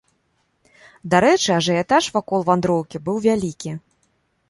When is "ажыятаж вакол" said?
1.59-2.41